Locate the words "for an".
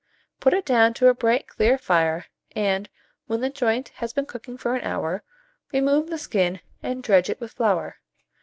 4.57-4.81